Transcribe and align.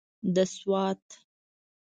د 0.33 0.35
سوات. 0.55 1.03